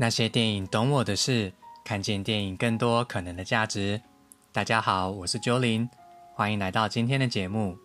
[0.00, 1.52] 那些电影懂我的事，
[1.84, 4.00] 看见电影更多可能的价值。
[4.50, 5.90] 大家好，我是 Jolin，
[6.32, 7.76] 欢迎来到今天的节目。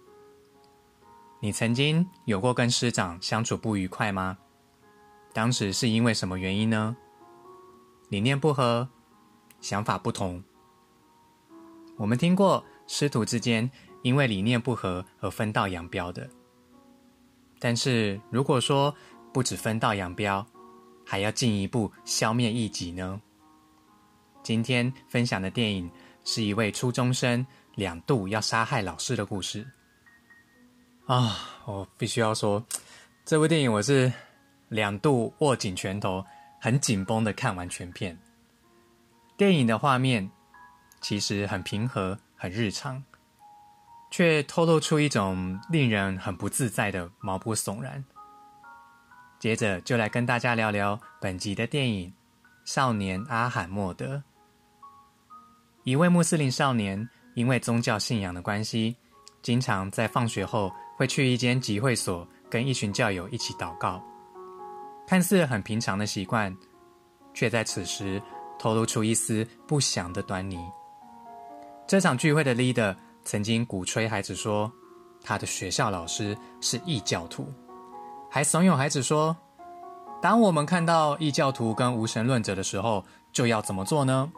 [1.42, 4.38] 你曾经有过跟师长相处不愉快吗？
[5.34, 6.96] 当时是因为什么原因呢？
[8.08, 8.88] 理念不合，
[9.60, 10.42] 想法不同。
[11.98, 13.70] 我们听过师徒之间
[14.04, 16.30] 因为理念不合而分道扬镳的。
[17.60, 18.96] 但是如果说
[19.34, 20.48] 不止分道扬镳，
[21.06, 23.22] 还要进一步消灭异己呢？
[24.44, 25.90] 今天分享的电影
[26.24, 29.66] 是一位初中生两度要杀害老师的故事。
[31.06, 32.66] 啊，我必须要说，
[33.24, 34.12] 这部电影我是
[34.70, 36.26] 两度握紧拳头，
[36.60, 38.18] 很紧绷的看完全片。
[39.38, 40.30] 电影的画面
[41.02, 43.04] 其实很平和、很日常，
[44.10, 48.04] 却透露出一种令人很不自在的毛骨悚然。
[49.40, 52.10] 接着就来跟大家聊聊本集的电影
[52.64, 54.16] 《少年阿罕莫德》。
[55.84, 58.96] 一位穆斯林少年因为宗教信仰的关系，
[59.42, 64.02] 经常在放学后会去一间集会所跟一群教友一起祷告。
[65.06, 66.56] 看似很平常的习惯，
[67.34, 68.20] 却在此时
[68.58, 70.58] 透露出一丝不祥的端倪。
[71.86, 74.72] 这场聚会的 leader 曾经鼓吹孩子说，
[75.24, 77.54] 他的学校老师是异教徒。
[78.36, 79.34] 还怂恿孩子说
[80.22, 84.30] ：“当我们看到异教徒跟无神论者的时候，就要怎么做呢？”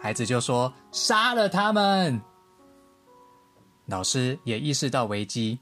[0.00, 2.20] 孩子就说：“杀了他们。”
[3.86, 5.58] 老师也意识到危机，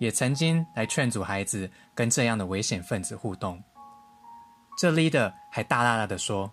[0.00, 3.62] 也曾经来劝阻孩子跟这样的危险分子互动。
[4.76, 6.50] 这 leader 还大大的说：“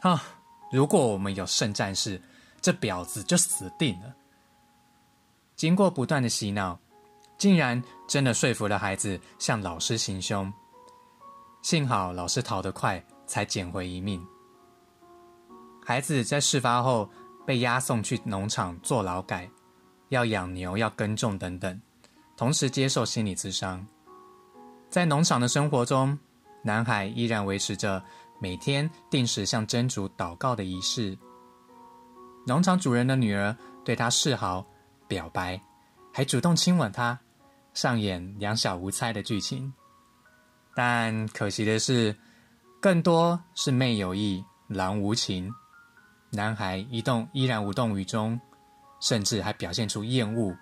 [0.00, 0.22] 啊，
[0.70, 2.18] 如果我们有圣战士，
[2.62, 4.14] 这婊子就死定了。”
[5.54, 6.78] 经过不断的洗脑。
[7.42, 10.52] 竟然真的说服了孩子向老师行凶，
[11.60, 14.24] 幸好老师逃得快，才捡回一命。
[15.84, 17.10] 孩子在事发后
[17.44, 19.50] 被押送去农场做劳改，
[20.10, 21.82] 要养牛、要耕种等等，
[22.36, 23.84] 同时接受心理咨商。
[24.88, 26.16] 在农场的生活中，
[26.62, 28.00] 男孩依然维持着
[28.38, 31.18] 每天定时向真主祷告的仪式。
[32.46, 34.64] 农场主人的女儿对他示好、
[35.08, 35.60] 表白，
[36.12, 37.18] 还主动亲吻他。
[37.74, 39.72] 上演两小无猜的剧情，
[40.74, 42.14] 但可惜的是，
[42.80, 45.52] 更多是妹有意，郎无情。
[46.30, 48.38] 男孩一动依然无动于衷，
[49.00, 50.54] 甚至还表现出厌恶，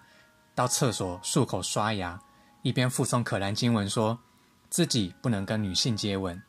[0.55, 2.21] 到厕所漱口刷牙，
[2.63, 4.19] 一边附送可兰经文，说
[4.69, 6.41] 自己不能跟女性接吻，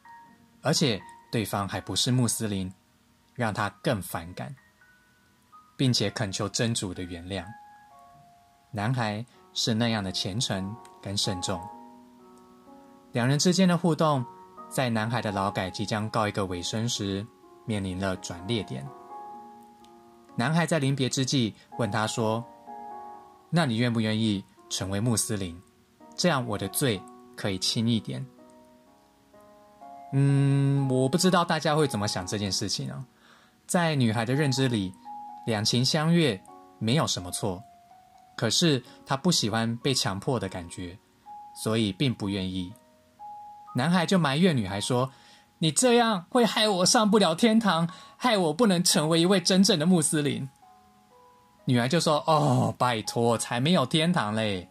[0.61, 1.01] 而且
[1.31, 2.71] 对方还不是穆斯林，
[3.33, 4.55] 让他更反感，
[5.75, 7.43] 并且恳求真主的原谅。
[8.71, 9.25] 男孩。
[9.53, 11.59] 是那样的虔诚跟慎重。
[13.11, 14.25] 两人之间的互动，
[14.69, 17.25] 在男孩的劳改即将告一个尾声时，
[17.65, 18.87] 面临了转捩点。
[20.35, 22.43] 男孩在临别之际问他说
[23.51, 25.61] ：“那你愿不愿意成为穆斯林？
[26.15, 27.01] 这样我的罪
[27.35, 28.25] 可以轻一点。”
[30.13, 33.05] 嗯，我不知道大家会怎么想这件事情啊。
[33.65, 34.93] 在女孩的认知里，
[35.45, 36.41] 两情相悦
[36.79, 37.61] 没有什么错。
[38.41, 40.97] 可是他不喜欢被强迫的感觉，
[41.53, 42.73] 所以并不愿意。
[43.75, 45.11] 男孩就埋怨女孩说
[45.61, 47.87] ：“你这样会害我上不了天堂，
[48.17, 50.49] 害我不能成为一位真正的穆斯林。”
[51.65, 54.67] 女孩就说：“哦，拜托，才没有天堂嘞！”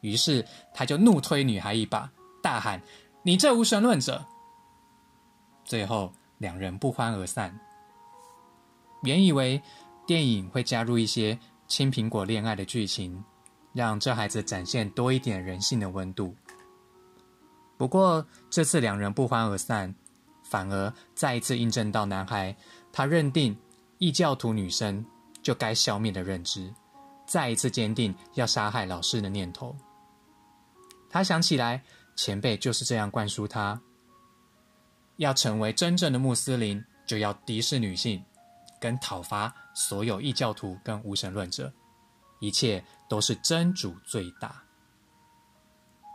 [0.00, 2.08] 于是他就怒推女孩一把，
[2.40, 2.80] 大喊
[3.24, 4.24] ：“你这无神论者！”
[5.66, 7.52] 最后两人不欢而散。
[9.02, 9.60] 原以为
[10.06, 11.36] 电影会加入一些。
[11.70, 13.22] 青苹果恋爱的剧情，
[13.72, 16.34] 让这孩子展现多一点人性的温度。
[17.78, 19.94] 不过这次两人不欢而散，
[20.42, 22.54] 反而再一次印证到男孩
[22.92, 23.56] 他认定
[23.98, 25.02] 异教徒女生
[25.42, 26.74] 就该消灭的认知，
[27.24, 29.74] 再一次坚定要杀害老师的念头。
[31.08, 31.80] 他想起来
[32.16, 33.80] 前辈就是这样灌输他：
[35.18, 38.20] 要成为真正的穆斯林，就要敌视女性。
[38.80, 41.72] 跟讨伐所有异教徒跟无神论者，
[42.40, 44.62] 一切都是真主最大。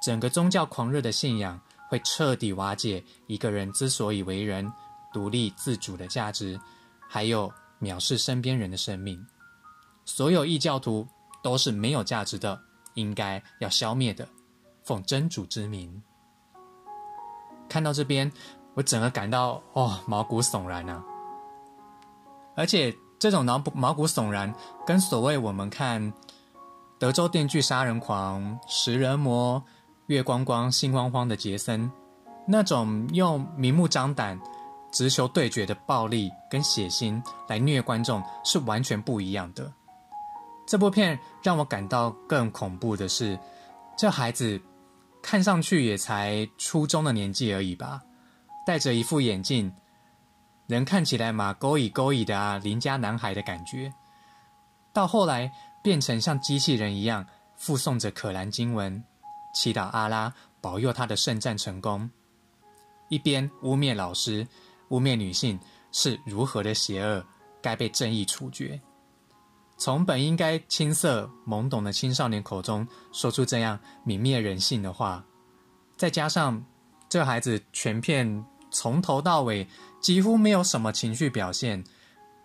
[0.04, 4.72] 整个宗教狂热的信仰会彻底瓦解一个人之所以为人、
[5.14, 6.60] 独立自主的价值，
[7.08, 9.26] 还有藐视身边人的生命。
[10.04, 11.08] 所有异教徒
[11.42, 12.60] 都是没有价值的，
[12.96, 14.28] 应该要消灭的。
[14.84, 16.04] 奉真主之名。
[17.68, 18.32] 看到这边，
[18.76, 21.04] 我整个感到哦，毛骨悚然啊！
[22.56, 24.54] 而且这种毛毛骨悚然，
[24.86, 26.14] 跟所谓我们看
[26.98, 29.64] 德州电锯杀人狂、食人魔、
[30.08, 31.92] 月光光、心慌慌的杰森，
[32.48, 34.40] 那种用明目张胆、
[34.92, 39.72] 直球对决的暴力跟血腥来虐观众是完全不一样的。
[40.68, 43.38] 这部片让我感到更恐怖的是，
[43.98, 44.60] 这孩子
[45.22, 48.02] 看上去也才初中的年纪而已吧，
[48.66, 49.72] 戴着一副眼镜，
[50.68, 53.94] 人看起来嘛勾引勾引的啊，邻家男孩的感觉。
[54.94, 55.52] 到后来
[55.84, 57.26] 变成像机器人一样
[57.56, 59.04] 附送着可兰经文，
[59.54, 62.10] 祈祷阿拉保佑他的圣战成功，
[63.10, 64.48] 一边污蔑老师，
[64.90, 65.60] 污蔑女性
[65.92, 67.24] 是如何的邪恶，
[67.62, 68.80] 该被正义处决。
[69.78, 75.24] 从本应该青涩懵懂的青少年口中说出这样泯灭人性的话，
[75.98, 76.66] 再加上
[77.10, 79.68] 这孩子全片从头到尾
[80.06, 81.84] 几乎没有什么情绪表现，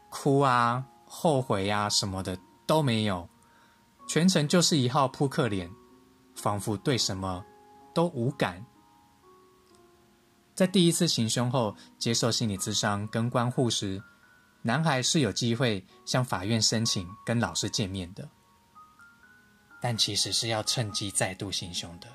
[0.08, 3.28] 哭啊、后悔啊什么的都没有，
[4.08, 5.70] 全程就是一号扑克脸，
[6.34, 7.44] 仿佛对什么
[7.92, 8.64] 都无感。
[10.54, 14.02] 在第一次行凶后接受心理咨商跟关护时。
[14.62, 18.26] 男孩是有机会向法院申请跟老师见面的，
[19.82, 22.08] 但其实是要趁机再度行凶的。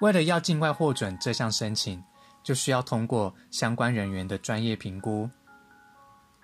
[0.00, 2.02] 为了要尽快获准这项申请，
[2.44, 5.28] 就需要通过相关人员的专业评估。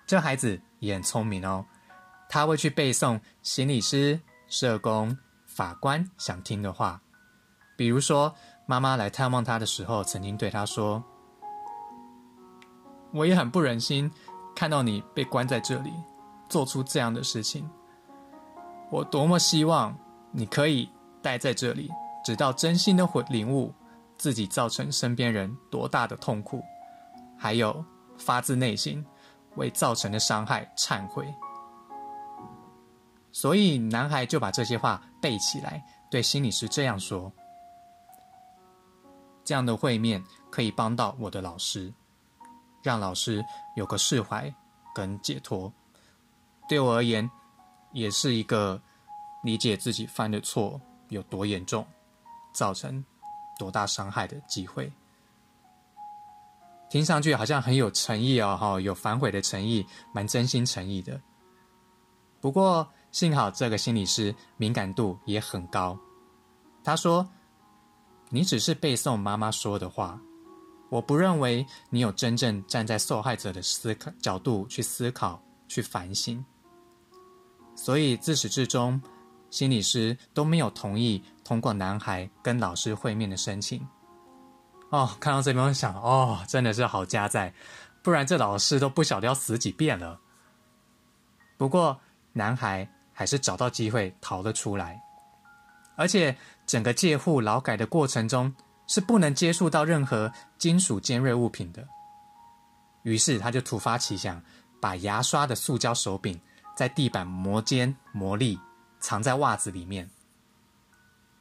[0.05, 1.63] 这孩子也很聪明哦，
[2.27, 6.99] 他会去背诵心理师、社工、法官想听的话，
[7.77, 11.01] 比如说妈妈来探望他的时候，曾经对他说
[13.13, 14.11] ：“我也很不忍心。”
[14.53, 15.93] 看到你被关在这里，
[16.49, 17.67] 做出这样的事情，
[18.91, 19.97] 我多么希望
[20.29, 20.89] 你可以
[21.21, 21.89] 待在这里，
[22.23, 23.73] 直到真心的回领悟
[24.21, 26.63] 自己造成身边人多大的痛苦，
[27.35, 27.83] 还有
[28.19, 29.03] 发自内心
[29.55, 31.25] 为造成的伤害忏悔。
[33.31, 37.33] 所以，男孩就把这些话背起来，对心理师这样说
[39.43, 41.91] ：“这样的会面可以帮到我的老师。”
[42.83, 43.43] 让老师
[43.75, 44.53] 有个释怀
[44.93, 45.73] 跟解脱，
[46.69, 47.27] 对我而言，
[47.91, 48.79] 也是一个
[49.43, 50.79] 理解自己犯的错
[51.09, 51.83] 有多严重，
[52.53, 53.03] 造成
[53.57, 54.91] 多大伤害的机会。
[56.89, 61.19] 听上去好像很有诚意哦，哈，有反悔的诚意，蛮真心诚意的。
[62.39, 65.97] 不过幸好这个心理师敏感度也很高，
[66.83, 67.29] 他说
[68.29, 70.19] ：“你只是背诵妈妈说的话。”
[70.89, 76.43] 我不认为你有真正站在受害者的思考角度去思考、去反省，
[77.77, 79.01] 所以自始至终，
[79.51, 83.87] 心理师都没有同意通过男孩跟老师会面的申请。
[84.89, 87.53] 哦，看到这边我想，哦，真的是好家在，
[88.01, 90.19] 不然这老师都不晓得要死几遍了。
[91.57, 91.95] 不过
[92.33, 94.99] 男孩还是找到机会逃了出来，
[95.95, 98.51] 而且整个借户劳改的过程中。
[98.87, 101.87] 是不能接触到任何金属尖锐物品的。
[103.03, 104.43] 于是他就突发奇想，
[104.81, 106.37] 把牙刷的塑胶手柄
[106.75, 108.59] 在地板磨尖磨利，
[109.01, 110.09] 藏在袜子里面。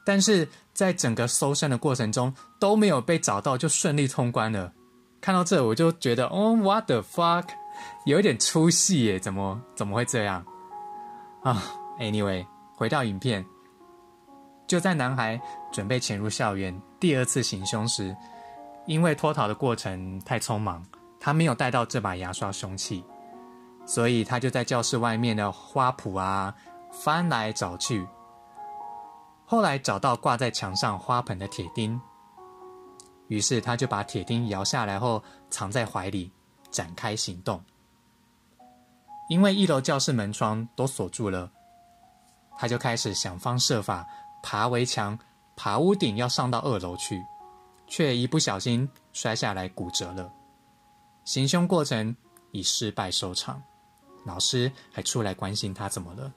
[0.05, 4.73] 但是在整个搜身的过程中都没有被找到，就顺利通关了。
[5.21, 7.45] 看到这，我就觉得，哦，what the fuck，
[8.07, 9.21] 有一点出戏耶？
[9.21, 10.45] 怎么怎么会这样？
[11.45, 11.63] 啊
[11.99, 13.45] ，anyway，回到影片。
[14.67, 15.39] 就在男孩
[15.71, 18.17] 准备潜入校园第二次行凶时，
[18.87, 20.85] 因为脱逃的过程太匆忙，
[21.21, 23.05] 他没有带到这把牙刷凶器，
[23.85, 26.55] 所以他就在教室外面的花圃啊
[26.93, 28.07] 翻来找去。
[29.45, 32.01] 后来找到挂在墙上花盆的铁钉，
[33.29, 36.31] 于是他就把铁钉摇下来后藏在怀里，
[36.71, 37.63] 展开行动。
[39.29, 41.51] 因为一楼教室门窗都锁住了，
[42.59, 44.07] 他就开始想方设法。
[44.43, 45.19] 爬围墙、
[45.55, 47.23] 爬屋顶，要上到二楼去，
[47.87, 50.33] 却一不小心摔下来骨折了。
[51.27, 52.17] 行凶过程
[52.51, 53.63] 以失败收场，
[54.25, 56.33] 老师还出来关心他怎么了。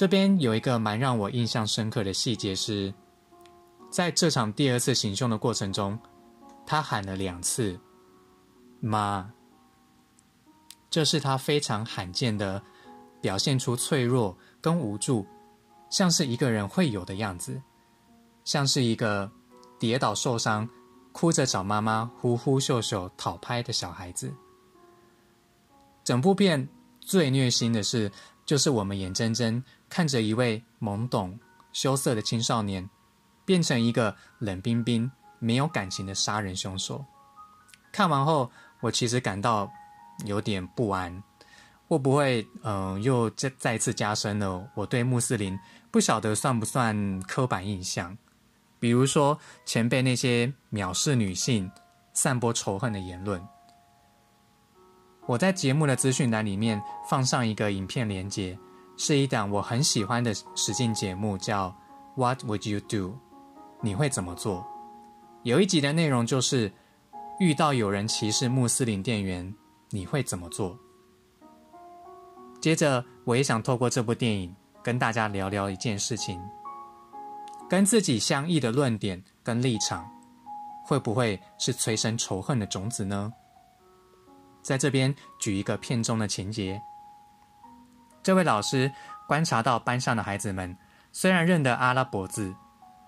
[0.00, 2.90] 这边有一个蛮让我印象深刻的细节是，
[3.90, 5.98] 在这场第二次行凶的过程中，
[6.64, 7.78] 他喊了两次
[8.80, 9.30] “妈”，
[10.88, 12.62] 这是他非常罕见的
[13.20, 15.26] 表现出脆弱跟无助。
[15.90, 17.60] 像是一个人会有的样子，
[18.42, 19.30] 像是一个
[19.78, 20.66] 跌倒受伤、
[21.12, 24.32] 哭着找妈妈呼呼秀秀讨拍的小孩子。
[26.02, 26.66] 整部片
[27.00, 28.10] 最虐心的是，
[28.46, 31.38] 就是我们眼睁睁看着一位懵懂
[31.72, 32.88] 羞涩的青少年，
[33.44, 37.04] 变成一个冷冰冰、没有感情的杀人凶手。
[37.92, 39.70] 看完后，我其实感到
[40.24, 41.22] 有点不安。
[41.88, 45.58] 会不会，嗯，又再再次加深了我对穆斯林
[45.90, 48.16] 不晓得算不算刻板印象？
[48.78, 51.68] 比如说前辈那些藐视女性、
[52.14, 53.44] 散播仇恨的言论。
[55.26, 58.56] 我在节目的资讯栏里面放上一个影片连接，
[59.02, 61.68] 是一档我很喜欢的实境节目，叫
[62.16, 63.14] 《What Would You Do》？
[63.80, 64.62] 你会怎么做？
[65.42, 66.70] 有一集的内容就是
[67.38, 69.54] 遇到有人歧视穆斯林店员，
[69.88, 70.78] 你会怎么做？
[72.60, 76.38] 接着，我也想透过这部电影跟大家聊聊一件事情：
[77.70, 80.06] 跟自己相异的论点跟立场，
[80.84, 83.32] 会不会是催生仇恨的种子呢？
[84.60, 86.78] 在这边举一个片中的情节：
[88.22, 88.90] 这位老师
[89.26, 90.76] 观察到班上的孩子们
[91.12, 92.54] 虽然认得阿拉伯字，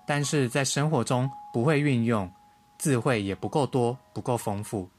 [0.05, 2.31] 但是在生活中不会运用，
[2.77, 4.89] 智慧也不够多、不够丰富，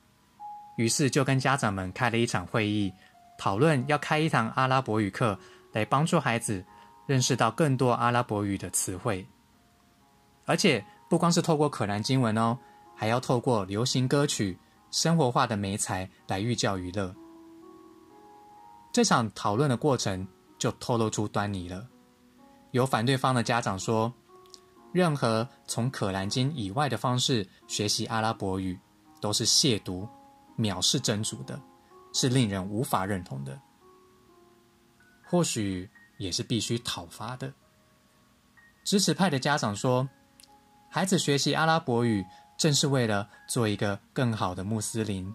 [0.77, 2.93] 于是就跟家长们开了一场会议，
[3.39, 5.39] 讨论要开一堂阿拉伯语课，
[5.73, 6.65] 来帮助孩子
[7.07, 9.27] 认识到更多阿拉伯语的词汇，
[10.47, 12.57] 而且不光是透过可兰经文哦，
[12.95, 14.57] 还要透过流行歌曲。
[14.91, 17.13] 生活化的媒材来寓教于乐，
[18.95, 20.25] 这场讨论的过程
[20.57, 21.85] 就透露出端倪了。
[22.71, 24.15] 有反对方的家长说，
[24.93, 28.79] 任何从可兰经以外的方式学习阿拉伯语，
[29.21, 30.09] 都是亵渎、
[30.57, 31.61] 藐视真主的，
[32.13, 33.61] 是令人无法认同的。
[35.25, 37.53] 或许也是必须讨伐的。
[38.85, 40.09] 支持派的家长说，
[40.89, 42.25] 孩子学习阿拉伯语。
[42.57, 45.35] 正是为了做一个更好的穆斯林，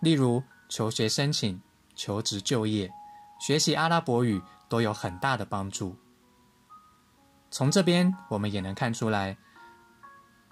[0.00, 1.60] 例如求学申请、
[1.98, 2.90] 求职就业、
[3.38, 4.40] 学习阿拉伯语
[4.70, 5.94] 都有很大的帮助。
[7.50, 9.36] 从这边我们也能看出来，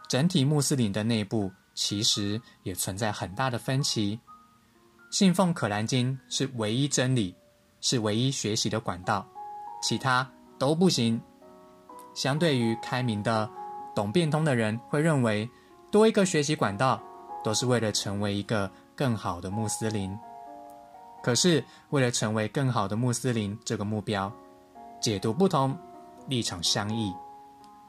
[0.08, 4.20] 整体穆斯林的内部其实也存在很大的分歧。
[5.10, 7.34] 信奉可兰经是唯一真理，
[7.80, 9.26] 是唯一学习的管道，
[9.80, 11.18] 其他都不行。
[12.14, 13.48] 相对于开明的、
[13.94, 15.48] 懂变通的人，会认为。
[15.88, 17.00] 多一个学习管道，
[17.44, 20.14] 都是为了成为一个更好的穆斯林。
[21.26, 24.32] 可是，为了成为更好的穆斯林这个目标，
[25.00, 25.76] 解读不同，
[26.28, 27.12] 立场相异，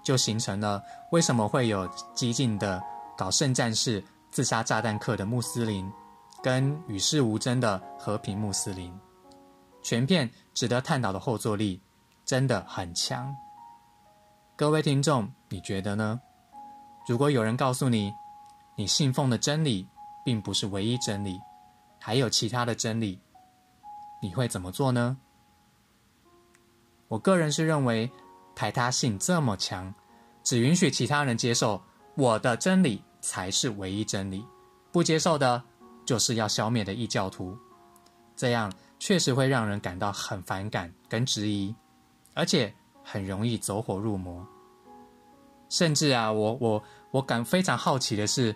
[0.01, 2.81] 就形成了为什么会有激进的
[3.15, 5.87] 搞圣战士、自杀炸弹客的穆斯林，
[6.41, 8.91] 跟与世无争的和平穆斯林。
[9.83, 11.79] 全片值得探讨的后坐力
[12.25, 13.31] 真的很强。
[14.55, 16.19] 各位听众，你觉得呢？
[17.07, 18.11] 如果有人告诉你，
[18.75, 19.87] 你信奉的真理
[20.25, 21.39] 并不是唯一真理，
[21.99, 23.21] 还有其他的真理，
[24.21, 25.17] 你会怎么做呢？
[27.07, 28.09] 我个人是认为，
[28.55, 29.93] 排他性这么强，
[30.43, 31.81] 只允许其他人接受
[32.15, 34.45] 我的真理才是唯一真理，
[34.91, 35.63] 不接受的，
[36.05, 37.57] 就是要消灭的异教徒。
[38.35, 41.73] 这样确实会让人感到很反感跟质疑，
[42.33, 44.45] 而且很容易走火入魔。
[45.69, 46.83] 甚至啊，我我。
[47.11, 48.53] 我感非常好奇的是，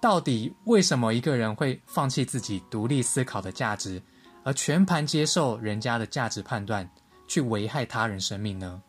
[0.00, 4.00] 到底为什么一个人会放弃自己独立思考的价值，
[4.42, 6.88] 而全盘接受人家的价值判断，
[7.26, 8.82] 去危害他人生命呢？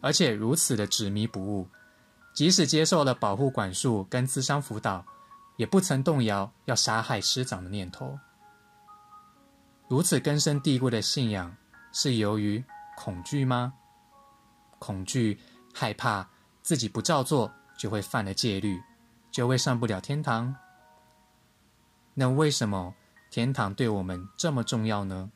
[0.00, 1.68] 而且如此的执迷不悟，
[2.34, 5.04] 即使接受了保护管束跟咨商辅导，
[5.56, 8.18] 也不曾动摇要杀害师长的念头。
[9.88, 11.54] 如此根深蒂固的信仰，
[11.92, 12.62] 是由于
[12.96, 13.72] 恐惧吗？
[14.78, 15.38] 恐惧、
[15.72, 16.28] 害怕
[16.62, 17.50] 自己不照做。
[17.76, 18.80] 就会犯了戒律，
[19.32, 20.54] 就会上不了天堂。
[22.14, 22.94] 那为什么
[23.34, 25.28] 天堂对我们这么重要呢？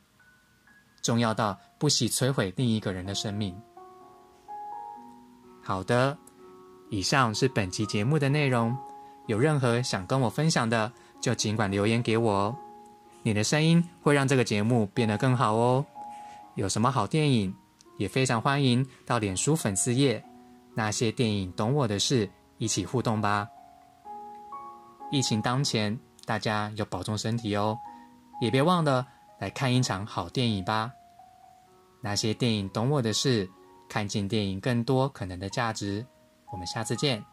[1.01, 3.53] 重要到不惜摧毁另一个人的生命。
[5.61, 6.17] 好的，
[6.89, 8.73] 以上是本期节目的内容。
[9.27, 10.89] 有任何想跟我分享的，
[11.19, 12.55] 就尽管留言给我哦。
[13.21, 15.85] 你的声音会让这个节目变得更好哦。
[16.55, 17.53] 有什么好电影，
[17.97, 20.23] 也非常欢迎到脸书粉丝页。
[20.73, 22.29] 那些电影懂我的事，
[22.59, 23.45] 一起互动吧。
[25.11, 27.77] 疫情当前，大家要保重身体哦，
[28.39, 29.05] 也别忘了
[29.39, 30.91] 来看一场好电影吧。
[32.01, 33.49] 那些电影懂我的事，
[33.89, 36.05] 看见电影更多可能的价值。
[36.51, 37.23] 我们下次见。